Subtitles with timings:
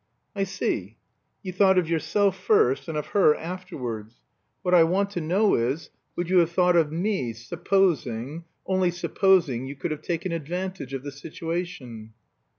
[0.35, 0.97] "I see.
[1.43, 4.15] You thought of yourself first, and of her afterwards.
[4.63, 9.67] What I want to know is, would you have thought of me, supposing only supposing
[9.67, 12.13] you could have taken advantage of the situation?"